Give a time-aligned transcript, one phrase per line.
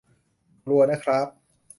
[0.65, 1.27] กลัวนะคร้าบ